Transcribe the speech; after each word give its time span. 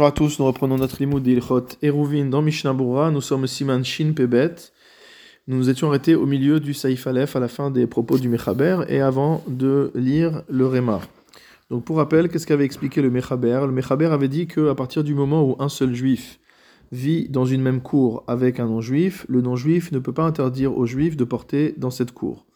Bonjour 0.00 0.08
à 0.08 0.12
tous, 0.12 0.38
nous 0.38 0.46
reprenons 0.46 0.78
notre 0.78 0.96
limoud 0.98 1.22
d'Ilchot 1.22 1.76
Eruvin 1.82 2.24
dans 2.24 2.40
Mishnah. 2.40 2.72
Nous 2.72 3.20
sommes 3.20 3.46
Siman 3.46 3.84
Shin 3.84 4.14
Pebet. 4.16 4.54
Nous 5.46 5.58
nous 5.58 5.68
étions 5.68 5.88
arrêtés 5.88 6.14
au 6.14 6.24
milieu 6.24 6.58
du 6.58 6.72
Saïf 6.72 7.06
Aleph 7.06 7.36
à 7.36 7.38
la 7.38 7.48
fin 7.48 7.70
des 7.70 7.86
propos 7.86 8.16
du 8.16 8.30
Mechaber 8.30 8.78
et 8.88 9.02
avant 9.02 9.44
de 9.46 9.90
lire 9.94 10.42
le 10.48 10.66
Réma. 10.66 11.02
Donc 11.68 11.84
pour 11.84 11.98
rappel, 11.98 12.30
qu'est-ce 12.30 12.46
qu'avait 12.46 12.64
expliqué 12.64 13.02
le 13.02 13.10
Mechaber? 13.10 13.60
Le 13.66 13.72
Mechaber 13.72 14.06
avait 14.06 14.28
dit 14.28 14.46
qu'à 14.46 14.74
partir 14.74 15.04
du 15.04 15.14
moment 15.14 15.44
où 15.44 15.56
un 15.58 15.68
seul 15.68 15.94
juif 15.94 16.40
vit 16.92 17.28
dans 17.28 17.44
une 17.44 17.60
même 17.60 17.82
cour 17.82 18.24
avec 18.26 18.58
un 18.58 18.68
non-juif, 18.68 19.26
le 19.28 19.42
non-juif 19.42 19.92
ne 19.92 19.98
peut 19.98 20.14
pas 20.14 20.24
interdire 20.24 20.74
aux 20.78 20.86
juifs 20.86 21.18
de 21.18 21.24
porter 21.24 21.74
dans 21.76 21.90
cette 21.90 22.12
cour. 22.12 22.46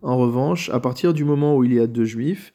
En 0.00 0.16
revanche, 0.16 0.70
à 0.70 0.80
partir 0.80 1.12
du 1.12 1.26
moment 1.26 1.54
où 1.54 1.64
il 1.64 1.74
y 1.74 1.80
a 1.80 1.86
deux 1.86 2.06
juifs, 2.06 2.54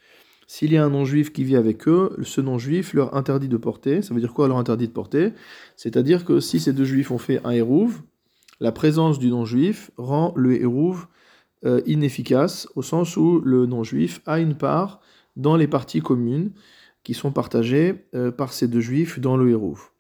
s'il 0.52 0.74
y 0.74 0.78
a 0.78 0.84
un 0.84 0.90
non-juif 0.90 1.32
qui 1.32 1.44
vit 1.44 1.56
avec 1.56 1.88
eux, 1.88 2.18
ce 2.24 2.42
non-juif 2.42 2.96
leur 2.96 3.16
interdit 3.16 3.48
de 3.48 3.56
porter. 3.56 4.02
Ça 4.02 4.16
veut 4.16 4.20
dire 4.20 4.34
quoi 4.34 4.48
leur 4.48 4.58
interdit 4.58 4.88
de 4.88 4.92
porter? 4.92 5.34
C'est-à-dire 5.76 6.26
que 6.26 6.40
si 6.40 6.60
ces 6.60 6.74
deux 6.74 6.86
juifs 6.86 7.12
ont 7.12 7.20
fait 7.20 7.40
un 7.46 7.52
hérouve, 7.52 8.02
la 8.60 8.72
présence 8.72 9.20
du 9.20 9.30
non-juif 9.30 9.92
rend 9.98 10.34
le 10.36 10.60
hérouve 10.60 11.06
euh, 11.66 11.82
inefficace, 11.86 12.68
au 12.76 12.82
sens 12.82 13.16
où 13.16 13.42
le 13.46 13.68
non-juif 13.68 14.22
a 14.26 14.40
une 14.40 14.56
part 14.56 15.02
dans 15.36 15.56
les 15.56 15.68
parties 15.68 16.02
communes 16.02 16.50
qui 17.04 17.14
sont 17.14 17.32
partagées 17.32 18.08
euh, 18.16 18.32
par 18.32 18.52
ces 18.52 18.68
deux 18.68 18.82
juifs 18.82 19.20
dans 19.20 19.38
le 19.38 19.52
hérouve. 19.52 19.92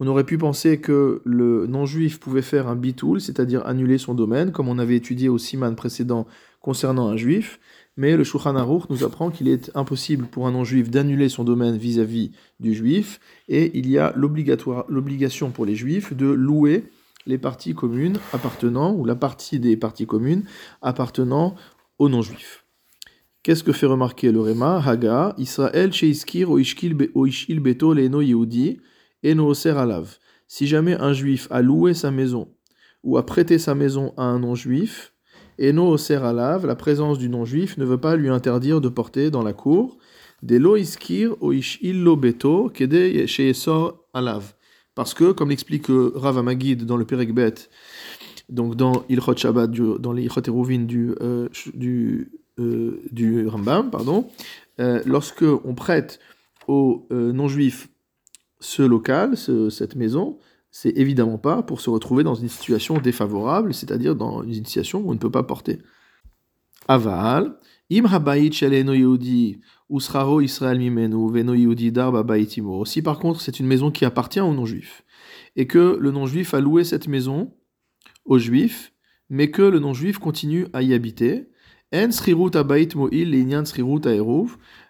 On 0.00 0.06
aurait 0.06 0.24
pu 0.24 0.38
penser 0.38 0.80
que 0.80 1.20
le 1.26 1.66
non-juif 1.66 2.18
pouvait 2.18 2.40
faire 2.40 2.66
un 2.66 2.76
bitoul, 2.76 3.20
c'est-à-dire 3.20 3.66
annuler 3.66 3.98
son 3.98 4.14
domaine, 4.14 4.52
comme 4.52 4.68
on 4.68 4.78
avait 4.78 4.96
étudié 4.96 5.28
au 5.28 5.36
siman 5.36 5.76
précédent 5.76 6.26
concernant 6.62 7.08
un 7.08 7.16
juif, 7.18 7.60
mais 7.96 8.16
le 8.16 8.24
Shulchan 8.24 8.56
Aruch 8.56 8.88
nous 8.90 9.04
apprend 9.04 9.30
qu'il 9.30 9.48
est 9.48 9.70
impossible 9.74 10.26
pour 10.26 10.46
un 10.46 10.52
non-juif 10.52 10.90
d'annuler 10.90 11.28
son 11.28 11.44
domaine 11.44 11.76
vis-à-vis 11.76 12.32
du 12.60 12.74
juif, 12.74 13.20
et 13.48 13.76
il 13.78 13.88
y 13.88 13.98
a 13.98 14.12
l'obligation 14.16 15.50
pour 15.50 15.66
les 15.66 15.74
juifs 15.74 16.14
de 16.14 16.26
louer 16.26 16.84
les 17.26 17.38
parties 17.38 17.74
communes 17.74 18.18
appartenant, 18.32 18.94
ou 18.94 19.04
la 19.04 19.16
partie 19.16 19.58
des 19.58 19.76
parties 19.76 20.06
communes 20.06 20.44
appartenant 20.82 21.54
aux 21.98 22.08
non-juifs. 22.08 22.64
Qu'est-ce 23.42 23.62
que 23.62 23.72
fait 23.72 23.86
remarquer 23.86 24.32
le 24.32 24.40
Réma? 24.40 24.82
Haga, 24.84 25.34
Israël 25.38 25.92
sheiskir 25.92 26.50
oishil 26.50 27.60
beto 27.60 27.94
leno 27.94 28.20
yehudi 28.20 28.80
eno 29.22 29.52
alav. 29.66 30.18
Si 30.48 30.66
jamais 30.66 30.94
un 30.94 31.12
juif 31.12 31.46
a 31.50 31.62
loué 31.62 31.94
sa 31.94 32.10
maison 32.10 32.48
ou 33.04 33.18
a 33.18 33.24
prêté 33.24 33.58
sa 33.58 33.76
maison 33.76 34.12
à 34.16 34.24
un 34.24 34.40
non-juif, 34.40 35.12
Eno 35.58 35.88
Oser 35.92 36.16
Alav, 36.16 36.66
la 36.66 36.76
présence 36.76 37.18
du 37.18 37.28
non-juif 37.28 37.78
ne 37.78 37.84
veut 37.84 37.98
pas 37.98 38.16
lui 38.16 38.28
interdire 38.28 38.80
de 38.80 38.88
porter 38.88 39.30
dans 39.30 39.42
la 39.42 39.52
cour 39.52 39.98
des 40.42 40.58
loiskir 40.58 41.34
oish 41.40 41.78
illo 41.82 42.16
beto 42.16 42.70
kede 42.70 43.26
alav. 44.12 44.54
Parce 44.94 45.12
que, 45.12 45.32
comme 45.32 45.50
l'explique 45.50 45.90
euh, 45.90 46.12
Rav 46.14 46.38
Amagid 46.38 46.84
dans 46.84 46.96
le 46.96 47.04
Perekbet, 47.04 47.54
donc 48.48 48.76
dans 48.76 49.04
Ilchot 49.08 49.36
Shabbat, 49.36 49.70
dans 49.70 50.12
les 50.12 50.22
Ilchot 50.22 50.42
Eruvin 50.48 50.80
du, 50.80 51.14
euh, 51.20 51.48
du, 51.74 52.32
euh, 52.58 53.02
du 53.10 53.46
Rambam, 53.46 53.90
pardon, 53.90 54.28
lorsque 54.78 55.42
on 55.42 55.74
prête 55.74 56.18
au 56.68 57.06
non-juif 57.10 57.88
ce 58.60 58.82
local, 58.82 59.36
cette 59.36 59.96
maison, 59.96 60.38
c'est 60.78 60.98
évidemment 60.98 61.38
pas 61.38 61.62
pour 61.62 61.80
se 61.80 61.88
retrouver 61.88 62.22
dans 62.22 62.34
une 62.34 62.50
situation 62.50 62.98
défavorable, 62.98 63.72
c'est-à-dire 63.72 64.14
dans 64.14 64.42
une 64.42 64.66
situation 64.66 65.00
où 65.00 65.08
on 65.08 65.14
ne 65.14 65.18
peut 65.18 65.30
pas 65.30 65.42
porter. 65.42 65.78
Aval, 66.86 67.56
usraro 69.88 70.40
Israël 70.42 70.78
mimenu 70.78 71.32
veno 71.32 72.84
Si 72.84 73.00
par 73.00 73.18
contre 73.18 73.40
c'est 73.40 73.58
une 73.58 73.66
maison 73.66 73.90
qui 73.90 74.04
appartient 74.04 74.40
aux 74.40 74.52
non-juifs 74.52 75.02
et 75.56 75.66
que 75.66 75.96
le 75.98 76.10
non-juif 76.10 76.52
a 76.52 76.60
loué 76.60 76.84
cette 76.84 77.08
maison 77.08 77.54
aux 78.26 78.38
juifs, 78.38 78.92
mais 79.30 79.50
que 79.50 79.62
le 79.62 79.78
non-juif 79.78 80.18
continue 80.18 80.66
à 80.74 80.82
y 80.82 80.92
habiter, 80.92 81.48
en 81.94 82.10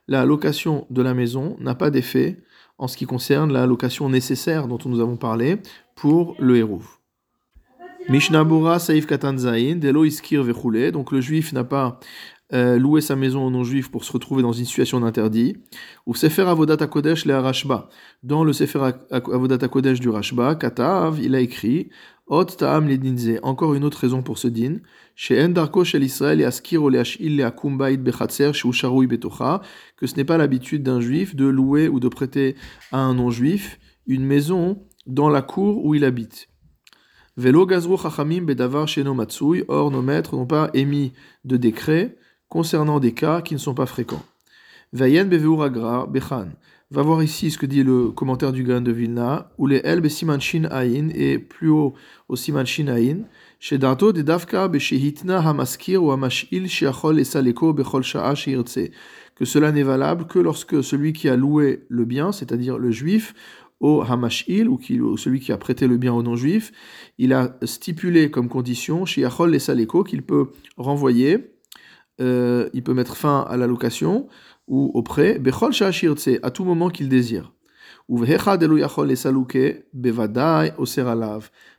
la 0.09 0.25
location 0.25 0.87
de 0.91 1.03
la 1.03 1.15
maison 1.15 1.57
n'a 1.61 1.77
pas 1.77 1.91
d'effet 1.91 2.43
en 2.79 2.89
ce 2.89 2.97
qui 2.97 3.07
concerne 3.07 3.53
la 3.53 3.67
location 3.67 4.09
nécessaire 4.09 4.69
dont 4.69 4.79
nous 4.85 5.01
avons 5.01 5.17
parlé 5.17 5.59
pour 5.95 6.37
le 6.39 6.57
hérouv. 6.57 6.87
Mishnabura 8.09 8.79
Saif 8.79 9.07
Katanzain, 9.07 9.77
Delo 9.77 10.05
Iskir 10.05 10.45
Vechule, 10.45 10.93
donc 10.93 11.11
le 11.11 11.21
juif 11.21 11.53
n'a 11.53 11.65
pas 11.65 11.99
euh, 12.53 12.79
loué 12.79 13.01
sa 13.01 13.17
maison 13.17 13.45
au 13.45 13.51
non-juif 13.51 13.91
pour 13.91 14.05
se 14.05 14.13
retrouver 14.13 14.43
dans 14.43 14.53
une 14.53 14.65
situation 14.65 15.01
d'interdit. 15.01 15.57
Ou 16.07 16.15
Sefer 16.15 16.43
Avodat 16.43 16.87
Kodesh 16.87 17.25
le 17.25 17.37
Rashba, 17.37 17.89
dans 18.23 18.45
le 18.45 18.53
Sefer 18.53 18.93
Avodat 19.11 19.67
Kodesh 19.67 19.99
du 19.99 20.09
Rashba, 20.09 20.55
Katav, 20.55 21.19
il 21.21 21.35
a 21.35 21.41
écrit 21.41 21.91
Ot 22.29 22.45
Ta'am 22.45 22.89
Ledinze, 22.89 23.39
encore 23.45 23.75
une 23.75 23.85
autre 23.85 23.99
raison 23.99 24.21
pour 24.21 24.39
ce 24.39 24.49
din, 24.49 24.79
chez 25.15 25.41
Endarko 25.41 25.85
Shel 25.85 26.03
Israël 26.03 26.41
et 26.41 26.45
Askir 26.45 26.83
Oleashil 26.83 27.41
Akumbait 27.41 27.97
Bechatzer 27.97 28.53
Sharui 28.53 29.07
Betocha, 29.07 29.63
que 29.97 30.09
ce 30.09 30.17
n'est 30.17 30.25
pas 30.25 30.37
l'habitude 30.37 30.83
d'un 30.83 31.01
juif 31.01 31.37
de 31.37 31.47
louer 31.47 31.87
ou 31.87 32.01
de 32.01 32.09
prêter 32.09 32.57
à 32.91 32.99
un 32.99 33.15
non-juif 33.15 33.79
une 34.09 34.25
maison 34.25 34.83
dans 35.07 35.29
la 35.29 35.41
cour 35.41 35.85
où 35.85 35.95
il 35.95 36.05
habite. 36.05 36.49
Velo 37.37 37.65
Gazru 37.65 37.97
Chachamim 37.97 38.43
Bedavar 38.43 38.89
Sheno 38.89 39.15
Matsui, 39.15 39.63
or 39.69 39.93
nos 39.93 40.03
maîtres 40.03 40.35
n'ont 40.35 40.47
pas 40.47 40.71
émis 40.75 41.13
de 41.45 41.57
décret 41.57 42.17
concernant 42.49 42.99
des 42.99 43.13
cas 43.13 43.41
qui 43.41 43.55
ne 43.55 43.61
sont 43.61 43.75
pas 43.75 43.87
fréquents. 43.87 44.25
Vayen 44.97 45.27
Bechan. 45.27 46.49
Va 46.91 47.03
voir 47.03 47.23
ici 47.23 47.51
ce 47.51 47.59
que 47.59 47.67
dit 47.67 47.83
le 47.83 48.09
commentaire 48.09 48.53
du 48.53 48.63
Gan 48.65 48.81
de 48.81 48.93
Vilna, 48.93 49.51
où 49.59 49.67
les 49.67 49.83
El 49.85 50.09
Shin 50.09 50.69
Ain 50.71 51.09
et 51.15 51.39
plus 51.39 51.69
haut 51.69 51.95
au 52.29 52.37
Shin 52.37 52.89
Ain, 52.89 53.25
chez 53.61 53.77
Dato 53.77 54.13
de 54.13 54.23
Davka 54.23 54.69
Beshehitna 54.69 55.47
Hamaskir 55.47 56.03
ou 56.03 56.13
Hamashil 56.13 56.67
Sheachol 56.69 57.19
Esaleko 57.19 57.75
Bechol 57.75 58.05
Sha'a 58.05 58.35
que 59.35 59.45
cela 59.45 59.71
n'est 59.71 59.83
valable 59.83 60.27
que 60.27 60.39
lorsque 60.39 60.83
celui 60.83 61.13
qui 61.13 61.29
a 61.29 61.37
loué 61.37 61.85
le 61.89 62.07
bien, 62.07 62.33
c'est-à-dire 62.33 62.79
le 62.79 62.91
juif, 62.91 63.35
au 63.81 64.01
Hamashil, 64.01 64.69
ou, 64.69 64.79
celui 65.19 65.41
qui 65.41 65.53
a 65.53 65.59
prêté 65.59 65.87
le 65.87 65.99
bien 65.99 66.15
au 66.15 66.23
non-juif, 66.23 66.73
il 67.19 67.35
a 67.35 67.59
stipulé 67.65 68.31
comme 68.31 68.49
condition, 68.49 69.05
chez 69.05 69.21
Yachol 69.21 69.55
et 69.55 69.59
Saleko, 69.59 70.05
qu'il 70.05 70.23
peut 70.23 70.53
renvoyer, 70.79 71.53
euh, 72.21 72.71
il 72.73 72.83
peut 72.83 72.95
mettre 72.95 73.17
fin 73.17 73.45
à 73.49 73.59
la 73.59 73.67
location 73.67 74.29
ou 74.69 74.91
au 74.95 75.03
prêt, 75.03 75.39
Bechol 75.39 75.73
à 76.43 76.51
tout 76.51 76.65
moment 76.65 76.91
qu'il 76.91 77.09
désire. 77.09 77.53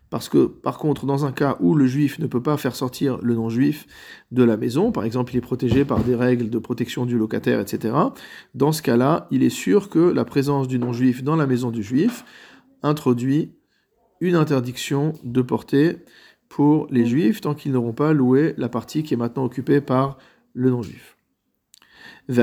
Parce 0.09 0.29
que, 0.29 0.45
par 0.45 0.77
contre, 0.77 1.05
dans 1.05 1.25
un 1.25 1.31
cas 1.33 1.57
où 1.59 1.75
le 1.75 1.85
juif 1.85 2.19
ne 2.19 2.27
peut 2.27 2.41
pas 2.41 2.55
faire 2.55 2.75
sortir 2.75 3.19
le 3.21 3.35
non-juif 3.35 3.87
de 4.31 4.43
la 4.43 4.55
maison, 4.55 4.91
par 4.91 5.03
exemple, 5.03 5.33
il 5.33 5.37
est 5.37 5.41
protégé 5.41 5.83
par 5.83 5.99
des 5.99 6.15
règles 6.15 6.49
de 6.49 6.59
protection 6.59 7.05
du 7.05 7.17
locataire, 7.17 7.59
etc., 7.59 7.93
dans 8.55 8.71
ce 8.71 8.81
cas-là, 8.81 9.27
il 9.31 9.43
est 9.43 9.49
sûr 9.49 9.89
que 9.89 9.99
la 9.99 10.23
présence 10.23 10.67
du 10.67 10.79
non-juif 10.79 11.23
dans 11.23 11.35
la 11.35 11.45
maison 11.45 11.71
du 11.71 11.83
juif 11.83 12.23
introduit 12.83 13.53
une 14.21 14.35
interdiction 14.35 15.13
de 15.23 15.41
porter 15.41 15.97
pour 16.47 16.87
les 16.89 17.05
juifs 17.05 17.41
tant 17.41 17.53
qu'ils 17.53 17.73
n'auront 17.73 17.93
pas 17.93 18.13
loué 18.13 18.53
la 18.57 18.69
partie 18.69 19.03
qui 19.03 19.13
est 19.13 19.17
maintenant 19.17 19.43
occupée 19.43 19.81
par 19.81 20.17
le 20.53 20.69
non-juif. 20.69 21.16
Et 22.29 22.33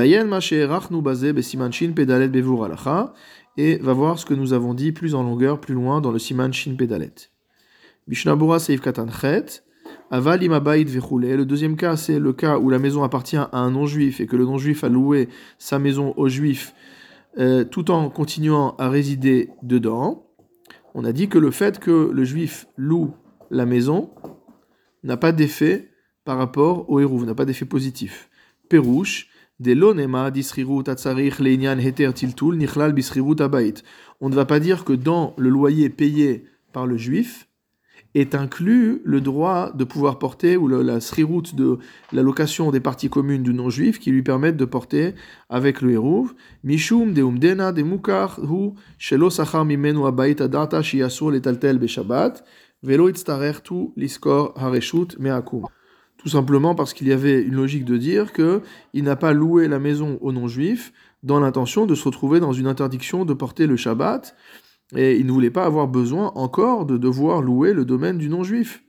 va 3.77 3.93
voir 3.93 4.19
ce 4.19 4.25
que 4.25 4.33
nous 4.33 4.53
avons 4.53 4.73
dit 4.73 4.91
plus 4.91 5.13
en 5.13 5.23
longueur, 5.23 5.61
plus 5.61 5.75
loin 5.75 6.01
dans 6.01 6.11
le 6.11 6.19
Siman 6.19 6.51
Shin 6.51 6.75
Pedalet. 6.75 7.13
Mishnabura 8.07 8.59
Seif 8.59 8.81
Katan 8.81 9.07
Chet, 9.09 9.63
Aval 10.09 10.41
Le 10.41 11.43
deuxième 11.43 11.77
cas, 11.77 11.97
c'est 11.97 12.19
le 12.19 12.33
cas 12.33 12.57
où 12.57 12.69
la 12.69 12.79
maison 12.79 13.03
appartient 13.03 13.37
à 13.37 13.49
un 13.53 13.71
non-juif 13.71 14.19
et 14.19 14.25
que 14.25 14.35
le 14.35 14.45
non-juif 14.45 14.83
a 14.83 14.89
loué 14.89 15.29
sa 15.59 15.77
maison 15.77 16.13
au 16.17 16.27
juif 16.29 16.73
euh, 17.37 17.63
tout 17.63 17.91
en 17.91 18.09
continuant 18.09 18.75
à 18.77 18.89
résider 18.89 19.49
dedans. 19.61 20.27
On 20.93 21.05
a 21.05 21.11
dit 21.11 21.27
que 21.27 21.37
le 21.37 21.51
fait 21.51 21.79
que 21.79 22.09
le 22.11 22.23
juif 22.23 22.67
loue 22.77 23.13
la 23.51 23.65
maison 23.65 24.11
n'a 25.03 25.17
pas 25.17 25.31
d'effet 25.31 25.91
par 26.23 26.37
rapport 26.37 26.89
au 26.89 26.99
hérouv, 26.99 27.25
n'a 27.25 27.35
pas 27.35 27.45
d'effet 27.45 27.65
positif. 27.65 28.29
Perouche, 28.69 29.29
on 29.57 29.65
ne 34.29 34.35
va 34.35 34.45
pas 34.45 34.59
dire 34.59 34.83
que 34.83 34.93
dans 34.93 35.33
le 35.37 35.49
loyer 35.49 35.89
payé 35.89 36.45
par 36.73 36.85
le 36.85 36.97
juif, 36.97 37.47
est 38.15 38.33
inclus 38.33 39.01
le 39.03 39.21
droit 39.21 39.71
de 39.73 39.83
pouvoir 39.83 40.19
porter, 40.19 40.57
ou 40.57 40.67
la 40.67 40.99
sriroute 41.01 41.53
de 41.55 41.77
la 42.13 42.23
location 42.23 42.71
des 42.71 42.79
parties 42.79 43.09
communes 43.09 43.43
du 43.43 43.53
non-juif 43.53 43.99
qui 43.99 44.09
lui 44.09 44.23
permettent 44.23 44.57
de 44.57 44.65
porter 44.65 45.15
avec 45.49 45.81
le 45.81 45.91
hérouv. 45.91 46.33
Mishum 46.63 47.13
de 47.13 47.21
umdena 47.21 47.73
de 47.73 47.83
mukar 47.83 48.39
hu 48.41 48.71
shelo 48.97 49.29
sachar 49.29 49.65
mimenu 49.65 50.05
abayit 50.05 50.39
adarta 50.41 50.81
shiyasur 50.81 51.31
letaltel 51.31 51.77
beshabbat 51.77 52.43
velo 52.81 53.11
tu 53.11 53.91
liskor 53.97 54.53
hareshut 54.57 55.19
meakum. 55.19 55.65
Tout 56.25 56.31
simplement 56.31 56.73
parce 56.73 56.95
qu'il 56.95 57.07
y 57.07 57.11
avait 57.11 57.43
une 57.43 57.53
logique 57.53 57.85
de 57.85 57.97
dire 57.97 58.33
que 58.33 58.63
il 58.93 59.03
n'a 59.03 59.15
pas 59.15 59.31
loué 59.31 59.67
la 59.67 59.77
maison 59.77 60.17
au 60.21 60.31
non-juif 60.31 60.91
dans 61.21 61.39
l'intention 61.39 61.85
de 61.85 61.93
se 61.93 62.03
retrouver 62.03 62.39
dans 62.39 62.51
une 62.51 62.65
interdiction 62.65 63.25
de 63.25 63.33
porter 63.35 63.67
le 63.67 63.77
Shabbat, 63.77 64.35
et 64.95 65.17
il 65.17 65.27
ne 65.27 65.31
voulait 65.31 65.51
pas 65.51 65.65
avoir 65.65 65.87
besoin 65.87 66.31
encore 66.33 66.87
de 66.87 66.97
devoir 66.97 67.43
louer 67.43 67.73
le 67.73 67.85
domaine 67.85 68.17
du 68.17 68.27
non-juif. 68.27 68.83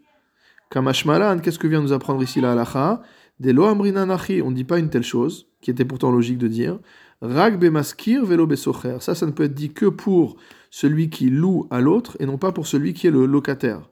Kamashmalan, 0.70 1.40
qu'est-ce 1.40 1.58
que 1.58 1.66
vient 1.66 1.82
nous 1.82 1.92
apprendre 1.92 2.22
ici 2.22 2.40
la 2.40 2.52
halacha? 2.52 3.02
Des 3.38 3.52
lo 3.52 3.66
amrina 3.66 4.04
on 4.06 4.50
ne 4.50 4.54
dit 4.54 4.64
pas 4.64 4.78
une 4.78 4.88
telle 4.88 5.02
chose, 5.02 5.46
qui 5.60 5.70
était 5.70 5.84
pourtant 5.84 6.10
logique 6.10 6.38
de 6.38 6.48
dire. 6.48 6.78
Rag 7.20 7.58
bemaskir 7.58 8.24
velo 8.24 8.46
besocher. 8.46 8.96
Ça, 9.00 9.14
ça 9.14 9.26
ne 9.26 9.32
peut 9.32 9.44
être 9.44 9.52
dit 9.52 9.74
que 9.74 9.84
pour 9.84 10.38
celui 10.70 11.10
qui 11.10 11.28
loue 11.28 11.66
à 11.70 11.82
l'autre 11.82 12.16
et 12.18 12.24
non 12.24 12.38
pas 12.38 12.52
pour 12.52 12.66
celui 12.66 12.94
qui 12.94 13.08
est 13.08 13.10
le 13.10 13.26
locataire. 13.26 13.90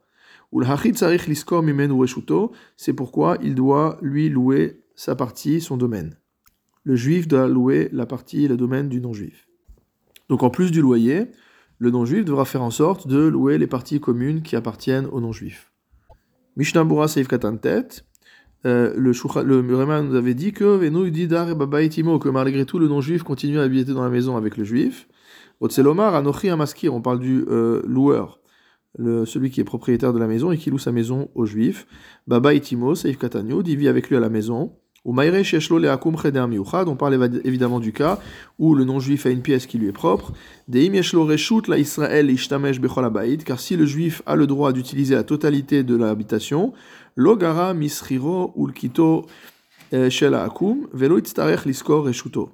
C'est 2.76 2.92
pourquoi 2.92 3.38
il 3.42 3.54
doit 3.56 3.98
lui 4.00 4.28
louer 4.28 4.84
sa 4.94 5.16
partie, 5.16 5.60
son 5.60 5.76
domaine. 5.76 6.16
Le 6.84 6.94
juif 6.94 7.26
doit 7.26 7.48
louer 7.48 7.88
la 7.92 8.06
partie 8.06 8.44
et 8.44 8.48
le 8.48 8.56
domaine 8.56 8.88
du 8.88 9.00
non-juif. 9.00 9.48
Donc 10.28 10.42
en 10.42 10.50
plus 10.50 10.70
du 10.70 10.80
loyer, 10.80 11.26
le 11.78 11.90
non-juif 11.90 12.24
devra 12.24 12.44
faire 12.44 12.62
en 12.62 12.70
sorte 12.70 13.08
de 13.08 13.18
louer 13.26 13.58
les 13.58 13.66
parties 13.66 14.00
communes 14.00 14.42
qui 14.42 14.54
appartiennent 14.54 15.06
au 15.06 15.20
non-juif. 15.20 15.72
Mishnah 16.56 16.84
Bura 16.84 17.08
Seif 17.08 17.26
Katantet, 17.26 17.88
euh, 18.64 18.94
le, 18.96 19.12
le 19.42 19.62
nous 20.02 20.14
avait 20.14 20.34
dit 20.34 20.52
que 20.52 20.78
que 22.18 22.28
malgré 22.28 22.64
tout 22.64 22.78
le 22.78 22.86
non-juif 22.86 23.22
continue 23.22 23.58
à 23.58 23.62
habiter 23.62 23.92
dans 23.92 24.04
la 24.04 24.08
maison 24.08 24.36
avec 24.36 24.56
le 24.56 24.64
juif. 24.64 25.08
Otselomar 25.60 26.14
Anochi 26.14 26.48
Amaskir, 26.48 26.94
on 26.94 27.00
parle 27.00 27.18
du 27.18 27.44
euh, 27.48 27.82
loueur, 27.86 28.40
le, 28.96 29.26
celui 29.26 29.50
qui 29.50 29.61
est 29.61 29.64
propriétaire 29.64 30.12
de 30.12 30.19
la 30.19 30.26
maison 30.26 30.52
et 30.52 30.58
qui 30.58 30.70
loue 30.70 30.79
sa 30.79 30.93
maison 30.93 31.29
au 31.35 31.46
juif. 31.46 31.87
Baba 32.26 32.55
Itimo, 32.55 32.94
Seif 32.94 33.19
Katanyo, 33.19 33.62
dit 33.62 33.76
vit 33.76 33.88
avec 33.88 34.08
lui 34.08 34.17
à 34.17 34.20
la 34.20 34.29
maison. 34.29 34.73
Ou 35.06 35.12
on 35.12 36.96
parle 36.96 37.31
évidemment 37.44 37.79
du 37.79 37.93
cas 37.93 38.19
où 38.58 38.75
le 38.75 38.85
non-juif 38.85 39.26
a 39.26 39.31
une 39.31 39.43
pièce 39.43 39.67
qui 39.67 39.76
lui 39.76 39.88
est 39.88 39.93
propre. 39.93 40.32
la 40.67 41.79
Israël 41.79 42.35
car 43.44 43.61
si 43.61 43.76
le 43.76 43.85
juif 43.85 44.23
a 44.25 44.35
le 44.35 44.46
droit 44.46 44.73
d'utiliser 44.73 45.14
la 45.14 45.25
totalité 45.25 45.82
de 45.82 45.94
l'habitation, 45.94 46.73
logara 47.17 47.75
misriro 47.75 48.55
ulkito 48.56 49.26
euh, 49.93 50.08
shela 50.08 50.43
akum, 50.43 50.88
velo 50.94 51.20
liskor 51.67 52.06
reshuto. 52.06 52.49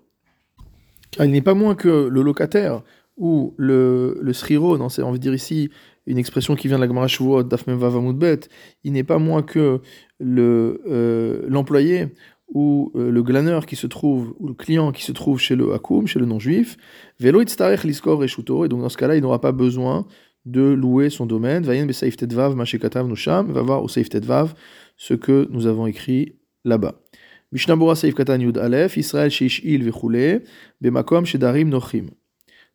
Car 1.13 1.27
il 1.27 1.31
n'est 1.31 1.43
pas 1.43 1.55
moins 1.55 1.77
que 1.77 2.09
le 2.09 2.23
locataire 2.23 2.83
ou 3.21 3.55
le, 3.59 4.19
le 4.21 4.33
sriro, 4.33 4.77
on 4.81 5.13
veut 5.13 5.19
dire 5.19 5.35
ici 5.35 5.71
une 6.07 6.17
expression 6.17 6.57
qui 6.57 6.69
vient 6.69 6.79
de 6.79 6.83
la 6.83 6.89
Gemara 6.89 7.07
Shavuot, 7.07 7.43
Dafmem 7.45 7.79
Bet, 8.15 8.41
il 8.83 8.93
n'est 8.93 9.05
pas 9.05 9.19
moins 9.19 9.43
que 9.43 9.81
le 10.19 10.81
euh, 10.89 11.43
l'employé 11.47 12.09
ou 12.53 12.91
euh, 12.97 13.11
le 13.13 13.23
glaneur 13.23 13.67
qui 13.67 13.77
se 13.77 13.87
trouve, 13.87 14.35
ou 14.41 14.49
le 14.49 14.55
client 14.55 14.91
qui 14.91 15.05
se 15.05 15.13
trouve 15.13 15.39
chez 15.39 15.55
le 15.55 15.75
Hakoum, 15.75 16.07
chez 16.07 16.19
le 16.19 16.25
non-juif, 16.25 16.79
et 17.21 17.31
donc 17.31 17.45
dans 17.45 18.89
ce 18.89 18.97
cas-là, 18.97 19.17
il 19.17 19.23
n'aura 19.23 19.41
pas 19.41 19.53
besoin 19.53 20.07
de 20.47 20.63
louer 20.63 21.11
son 21.11 21.27
domaine. 21.27 21.63
Vayen 21.63 21.85
besaif 21.87 22.17
tedvav 22.17 22.57
mashekatav 22.57 23.07
nusham, 23.07 23.53
va 23.53 23.61
voir 23.61 23.83
au 23.85 23.89
saif 23.89 24.09
tedvav 24.09 24.55
ce 24.97 25.13
que 25.13 25.47
nous 25.51 25.67
avons 25.67 25.87
écrit 25.87 26.37
là-bas. 26.65 26.95
Saif 27.55 28.15
katan 28.15 28.41
alef, 28.57 28.97
Israël 28.97 29.31
sheishil 29.31 29.85
vechule, 29.85 30.43
bemakom 30.81 31.27
shedarim 31.27 31.69
nochim. 31.69 32.07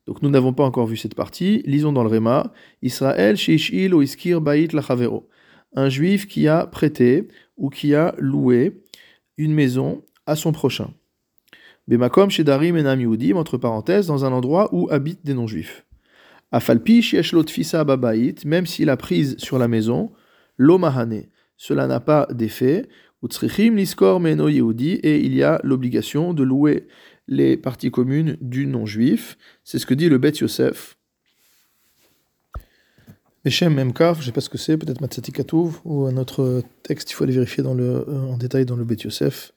Donc 0.08 0.22
nous 0.22 0.30
n'avons 0.30 0.54
pas 0.54 0.64
encore 0.64 0.88
vu 0.88 0.98
cette 0.98 1.16
partie. 1.16 1.64
Lisons 1.66 1.94
dans 1.94 2.04
le 2.04 2.10
Réma. 2.10 2.54
Israël 2.82 3.38
sheishil 3.38 3.94
ou 3.94 4.02
iskir 4.02 4.42
bait 4.42 4.68
lachavero. 4.72 5.28
Un 5.76 5.90
juif 5.90 6.28
qui 6.28 6.48
a 6.48 6.68
prêté 6.68 7.28
ou 7.58 7.70
qui 7.70 7.96
a 7.96 8.16
loué 8.18 8.82
une 9.38 9.54
maison 9.54 10.04
à 10.26 10.36
son 10.36 10.52
prochain. 10.52 10.90
Bemakom 11.88 12.30
shedarim 12.30 12.78
enam 12.78 13.00
yudim, 13.00 13.38
entre 13.38 13.58
parenthèses, 13.58 14.08
dans 14.08 14.26
un 14.26 14.32
endroit 14.32 14.74
où 14.74 14.88
habitent 14.90 15.26
des 15.26 15.34
non-juifs. 15.34 15.86
Afalpi 16.52 17.02
shieshlot 17.02 17.48
fisa 17.48 17.84
babait, 17.84 18.36
même 18.46 18.66
s'il 18.66 18.90
a 18.90 18.98
prise 18.98 19.36
sur 19.38 19.60
la 19.60 19.68
maison, 19.68 20.12
l'omahane, 20.58 21.26
cela 21.58 21.86
n'a 21.88 22.00
pas 22.00 22.28
d'effet. 22.32 22.88
Utsrichim 23.24 23.76
liskor 23.76 24.20
meno 24.20 24.50
yehudi, 24.50 24.94
et 24.94 25.20
il 25.26 25.36
y 25.36 25.44
a 25.44 25.60
l'obligation 25.64 26.34
de 26.34 26.44
louer 26.44 26.88
les 27.28 27.58
parties 27.58 27.92
communes 27.92 28.38
du 28.42 28.68
non-juif. 28.68 29.38
C'est 29.64 29.80
ce 29.80 29.86
que 29.86 29.94
dit 29.94 30.10
le 30.10 30.18
Bet 30.18 30.34
Yosef. 30.42 30.98
Meshem 33.46 33.76
Memkaf, 33.76 34.18
je 34.18 34.22
ne 34.22 34.26
sais 34.26 34.32
pas 34.32 34.42
ce 34.42 34.50
que 34.50 34.58
c'est, 34.58 34.76
peut-être 34.76 35.02
Matzatikatouv, 35.02 35.80
ou 35.86 36.06
un 36.06 36.18
autre 36.18 36.64
texte, 36.82 37.12
il 37.12 37.14
faut 37.14 37.26
aller 37.26 37.34
vérifier 37.34 37.64
euh, 37.64 38.04
en 38.28 38.38
détail 38.38 38.66
dans 38.66 38.76
le 38.76 38.84
Bet 38.84 39.04
Yosef, 39.04 39.54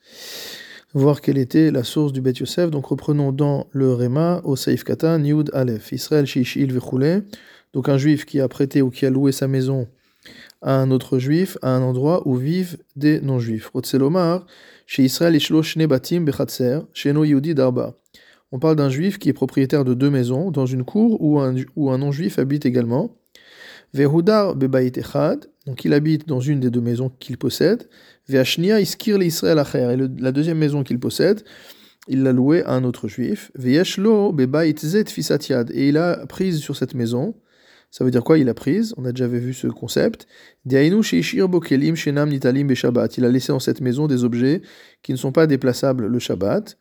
voir 0.92 1.22
quelle 1.22 1.38
était 1.38 1.70
la 1.70 1.84
source 1.84 2.12
du 2.12 2.20
Bet 2.20 2.32
Yosef. 2.32 2.70
Donc 2.70 2.84
reprenons 2.86 3.32
dans 3.32 3.66
le 3.72 3.94
Rema, 3.94 4.42
au 4.44 4.56
Saif 4.56 4.84
Katan, 4.84 5.24
Yud 5.24 5.50
Aleph, 5.54 5.90
Israël 5.92 6.26
Shishil 6.26 6.70
Vechoule, 6.70 7.24
donc 7.72 7.88
un 7.88 7.96
juif 7.96 8.26
qui 8.26 8.40
a 8.40 8.48
prêté 8.48 8.82
ou 8.82 8.90
qui 8.90 9.06
a 9.06 9.10
loué 9.10 9.32
sa 9.32 9.48
maison 9.48 9.88
à 10.62 10.81
un 10.81 10.90
autre 10.90 11.19
juif, 11.19 11.56
à 11.62 11.75
un 11.75 11.82
endroit 11.82 12.26
où 12.26 12.34
vivent 12.37 12.78
des 12.96 13.20
non-juifs. 13.20 13.70
Darba. 17.55 17.94
On 18.50 18.58
parle 18.58 18.76
d'un 18.76 18.88
juif 18.88 19.19
qui 19.19 19.28
est 19.28 19.34
propriétaire 19.34 19.84
de 19.84 19.94
deux 19.94 20.10
maisons 20.10 20.50
dans 20.50 20.66
une 20.66 20.84
cour 20.84 21.20
où 21.20 21.38
un, 21.38 21.55
non-juif 21.99 22.38
habite 22.38 22.64
également. 22.64 23.16
Vehudar 23.94 24.55
bebayit 24.55 24.93
donc 25.66 25.84
il 25.84 25.93
habite 25.93 26.26
dans 26.26 26.40
une 26.40 26.61
des 26.61 26.70
deux 26.70 26.81
maisons 26.81 27.11
qu'il 27.20 27.37
possède. 27.37 27.88
Veashnia 28.26 28.81
iskir 28.81 29.19
acher, 29.44 29.93
et 29.93 29.96
la 30.22 30.32
deuxième 30.32 30.58
maison 30.58 30.82
qu'il 30.82 30.99
possède, 30.99 31.43
il 32.08 32.22
l'a 32.22 32.32
louée 32.32 32.64
à 32.64 32.72
un 32.72 32.84
autre 32.84 33.06
juif. 33.06 33.50
Bebayit 33.54 34.76
fisatiad, 35.08 35.70
et 35.75 35.88
il 35.88 35.99
a 35.99 36.26
prise 36.26 36.58
sur 36.58 36.75
cette 36.75 36.94
maison. 36.94 37.34
Ça 37.90 38.05
veut 38.05 38.11
dire 38.11 38.23
quoi? 38.23 38.38
Il 38.38 38.49
a 38.49 38.55
prise, 38.55 38.94
on 38.96 39.05
a 39.05 39.12
déjà 39.12 39.26
vu 39.26 39.55
ce 39.55 39.67
concept. 39.67 40.26
Il 40.64 40.76
a 40.76 40.82
laissé 43.29 43.52
dans 43.52 43.61
cette 43.61 43.81
maison 43.81 44.06
des 44.06 44.25
objets 44.25 44.62
qui 45.02 45.12
ne 45.12 45.17
sont 45.17 45.32
pas 45.32 45.46
déplaçables 45.46 46.06
le 46.06 46.19
Shabbat. 46.19 46.76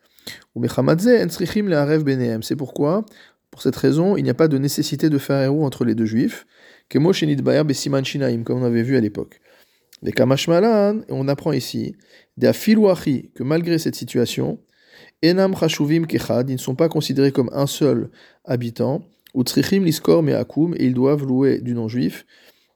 C'est 2.42 2.56
pourquoi, 2.56 3.06
pour 3.50 3.62
cette 3.62 3.76
raison, 3.76 4.16
il 4.16 4.24
n'y 4.24 4.30
a 4.30 4.34
pas 4.34 4.48
de 4.48 4.58
nécessité 4.58 5.08
de 5.08 5.18
faire 5.18 5.42
héros 5.42 5.64
entre 5.64 5.84
les 5.84 5.94
deux 5.94 6.04
juifs 6.04 6.46
comme 6.90 7.06
on 7.06 8.64
avait 8.64 8.82
vu 8.82 8.96
à 8.96 9.00
l'époque. 9.00 9.40
On 11.10 11.28
apprend 11.28 11.52
ici, 11.52 11.96
que 12.40 13.42
malgré 13.42 13.78
cette 13.78 13.94
situation, 13.94 14.58
Enam 15.24 15.54
Chashuvim 15.56 16.06
Kechad, 16.06 16.48
ils 16.48 16.54
ne 16.54 16.58
sont 16.58 16.76
pas 16.76 16.88
considérés 16.88 17.32
comme 17.32 17.50
un 17.52 17.66
seul 17.66 18.10
habitant, 18.44 19.02
ou 19.34 19.44
Trichim 19.44 19.84
Liskor 19.84 20.22
Meakum, 20.22 20.74
et 20.76 20.86
ils 20.86 20.94
doivent 20.94 21.24
louer 21.24 21.60
du 21.60 21.74
non-juif 21.74 22.26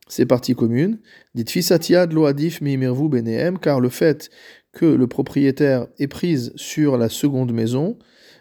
ces 0.09 0.27
parties 0.27 0.55
communes. 0.55 0.99
Dit 1.35 1.45
Fisatiad 1.49 2.13
Loadif 2.13 2.61
Mimervu 2.61 3.09
Benehem, 3.09 3.59
car 3.59 3.81
le 3.81 3.89
fait 3.89 4.31
que 4.73 4.87
le 4.87 5.07
propriétaire 5.07 5.87
ait 5.99 6.09
prise 6.09 6.53
sur 6.57 6.97
la 6.97 7.09
seconde 7.09 7.53
maison 7.53 7.99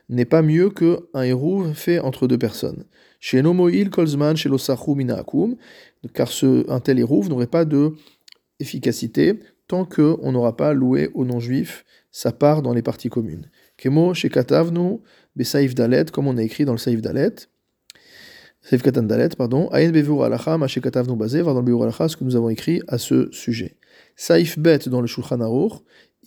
n'est 0.09 0.25
pas 0.25 0.41
mieux 0.41 0.69
qu'un 0.69 1.24
hérouve 1.24 1.74
fait 1.74 2.00
entre 2.00 2.27
deux 2.27 2.38
personnes. 2.38 2.85
Chez 3.19 3.41
Nomoil 3.41 3.89
Kolzman, 3.89 4.35
chez 4.35 4.50
Minakum, 4.88 5.55
car 6.13 6.29
un 6.67 6.79
tel 6.79 7.00
hérouve 7.00 7.29
n'aurait 7.29 7.47
pas 7.47 7.65
de 7.65 7.93
efficacité 8.59 9.39
tant 9.67 9.85
qu'on 9.85 10.31
n'aura 10.31 10.57
pas 10.57 10.74
loué 10.74 11.09
aux 11.13 11.25
non-juifs 11.25 11.85
sa 12.12 12.31
part 12.31 12.62
dans 12.62 12.74
les 12.74 12.81
parties 12.81 13.09
communes. 13.09 13.50
Kemo 13.77 14.13
chez 14.13 14.29
Katavnu, 14.29 15.00
Besaïf 15.35 15.74
Dalet, 15.75 16.05
comme 16.12 16.27
on 16.27 16.38
a 16.38 16.43
écrit 16.43 16.65
dans 16.65 16.74
le 16.74 16.77
Saïf 16.77 17.01
Dalet, 17.01 17.35
Pardon, 19.37 19.69
ce 22.07 22.15
que 22.15 22.23
nous 22.23 22.35
avons 22.35 22.49
écrit 22.49 22.81
à 22.87 22.97
ce 22.97 23.29
sujet. 23.31 23.77
Saïf 24.15 24.59
Bet 24.59 24.79
dans 24.87 25.01
le 25.01 25.07
Shulchan 25.07 25.41
Aruch, 25.41 25.73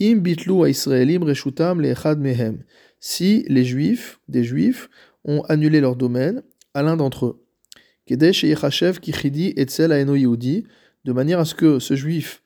Im 0.01 0.17
Bitlu 0.17 0.69
Israelim 0.69 1.23
Reshutam 1.23 1.81
Lechad 1.81 2.19
Mehem. 2.19 2.65
Si 2.99 3.45
les 3.49 3.65
juifs, 3.65 4.19
des 4.29 4.43
juifs, 4.43 4.91
ont 5.25 5.43
annulé 5.43 5.81
leur 5.81 5.95
domaine 5.95 6.43
à 6.75 6.83
l'un 6.83 6.97
d'entre 6.97 7.27
eux. 7.27 7.45
Kedesh 8.07 8.45
et 8.45 8.49
Yechachev 8.49 8.99
Kichidi 8.99 9.55
Etzel 9.57 9.93
Aeno 9.93 10.17
Yehudi, 10.17 10.67
de 11.05 11.13
manière 11.13 11.39
à 11.39 11.45
ce 11.45 11.55
que 11.55 11.79
ce 11.79 11.95
juif, 11.95 12.43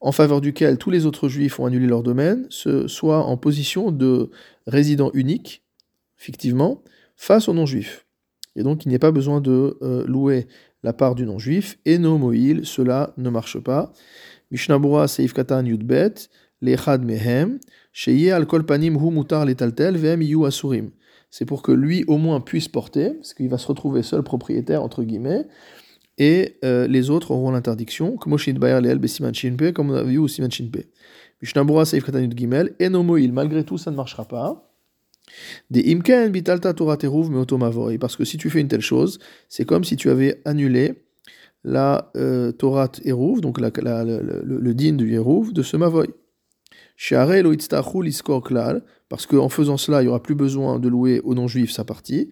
en 0.00 0.12
faveur 0.12 0.40
duquel 0.40 0.78
tous 0.78 0.90
les 0.90 1.06
autres 1.06 1.28
juifs 1.28 1.60
ont 1.60 1.66
annulé 1.66 1.86
leur 1.86 2.02
domaine, 2.02 2.46
soit 2.50 3.24
en 3.24 3.36
position 3.36 3.92
de 3.92 4.30
résident 4.66 5.10
unique, 5.14 5.62
fictivement, 6.16 6.82
face 7.16 7.48
aux 7.48 7.54
non-juifs. 7.54 8.06
Et 8.60 8.62
donc 8.62 8.84
il 8.84 8.90
n'y 8.90 8.94
a 8.94 8.98
pas 9.00 9.10
besoin 9.10 9.40
de 9.40 9.78
euh, 9.82 10.04
louer 10.06 10.46
la 10.82 10.92
part 10.92 11.14
du 11.14 11.26
non-juif, 11.26 11.78
et 11.84 11.98
no 11.98 12.16
moïl, 12.18 12.60
cela 12.64 13.12
ne 13.16 13.28
marche 13.30 13.58
pas. 13.58 13.92
Mishnabura 14.50 15.08
Seif 15.08 15.32
Katan 15.32 15.64
Yudbet, 15.64 16.14
Lechad 16.62 17.04
Mehem, 17.04 17.58
Sheye 17.92 18.30
al 18.30 18.46
Kol 18.46 18.64
Panim 18.64 18.96
Hu 18.96 19.10
Mutar 19.10 19.44
Letaltel, 19.44 19.96
Vem 19.96 20.22
Yu 20.22 20.46
Asurim 20.46 20.90
c'est 21.30 21.44
pour 21.44 21.62
que 21.62 21.72
lui 21.72 22.04
au 22.08 22.18
moins 22.18 22.40
puisse 22.40 22.68
porter, 22.68 23.10
parce 23.14 23.34
qu'il 23.34 23.48
va 23.48 23.58
se 23.58 23.66
retrouver 23.66 24.02
seul 24.02 24.22
propriétaire, 24.22 24.82
entre 24.82 25.04
guillemets, 25.04 25.46
et 26.18 26.58
euh, 26.64 26.86
les 26.86 27.08
autres 27.08 27.30
auront 27.30 27.52
l'interdiction, 27.52 28.16
comme 28.16 28.34
on 28.34 29.94
a 29.94 30.02
vu 30.02 30.18
au 30.18 30.28
Siman 30.28 30.50
Shinpe. 30.50 30.78
Mishnabura 31.40 31.86
Saif 31.86 32.04
Katanut 32.04 32.36
Gimel, 32.36 32.74
Enomoil, 32.82 33.32
malgré 33.32 33.64
tout 33.64 33.78
ça 33.78 33.90
ne 33.90 33.96
marchera 33.96 34.26
pas. 34.26 34.69
Des 35.70 35.92
imken 35.92 36.30
bitalta 36.30 36.74
Torah 36.74 36.96
teruv 36.96 37.30
meotomavoy. 37.30 37.98
Parce 37.98 38.16
que 38.16 38.24
si 38.24 38.36
tu 38.36 38.50
fais 38.50 38.60
une 38.60 38.68
telle 38.68 38.80
chose, 38.80 39.18
c'est 39.48 39.64
comme 39.64 39.84
si 39.84 39.96
tu 39.96 40.10
avais 40.10 40.40
annulé 40.44 41.04
la 41.64 42.10
euh, 42.16 42.52
eruv, 43.04 43.40
donc 43.40 43.60
la, 43.60 43.70
la, 43.82 44.04
le, 44.04 44.42
le, 44.44 44.58
le 44.58 44.74
din 44.74 44.94
du 44.94 45.12
eruv, 45.14 45.52
de 45.52 45.62
ce 45.62 45.76
mavoy. 45.76 46.08
Parce 49.08 49.26
qu'en 49.26 49.48
faisant 49.48 49.76
cela, 49.76 50.02
il 50.02 50.04
n'y 50.04 50.08
aura 50.08 50.22
plus 50.22 50.34
besoin 50.34 50.78
de 50.78 50.88
louer 50.88 51.20
au 51.24 51.34
non-juif 51.34 51.70
sa 51.70 51.84
partie. 51.84 52.30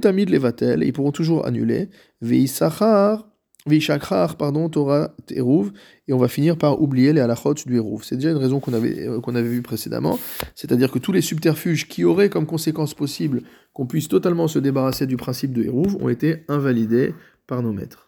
tamid 0.00 0.28
levatel, 0.28 0.82
ils 0.82 0.92
pourront 0.92 1.12
toujours 1.12 1.46
annuler. 1.46 1.88
Veisachar, 2.20 3.28
pardon, 4.38 4.68
Torah 4.68 5.10
eruv, 5.30 5.72
et 6.08 6.12
on 6.12 6.18
va 6.18 6.28
finir 6.28 6.56
par 6.56 6.80
oublier 6.80 7.12
les 7.12 7.20
halachot 7.20 7.54
du 7.54 7.76
eruv. 7.76 8.02
C'est 8.02 8.16
déjà 8.16 8.30
une 8.30 8.36
raison 8.36 8.60
qu'on 8.60 8.72
avait, 8.72 9.06
euh, 9.06 9.20
qu'on 9.20 9.34
avait 9.34 9.48
vue 9.48 9.62
précédemment, 9.62 10.18
c'est-à-dire 10.54 10.90
que 10.90 10.98
tous 10.98 11.12
les 11.12 11.22
subterfuges 11.22 11.88
qui 11.88 12.04
auraient 12.04 12.30
comme 12.30 12.46
conséquence 12.46 12.94
possible 12.94 13.42
qu'on 13.72 13.86
puisse 13.86 14.08
totalement 14.08 14.48
se 14.48 14.58
débarrasser 14.58 15.06
du 15.06 15.16
principe 15.16 15.52
de 15.52 15.64
eruv 15.64 15.96
ont 16.00 16.08
été 16.08 16.44
invalidés 16.48 17.14
par 17.46 17.62
nos 17.62 17.72
maîtres. 17.72 18.05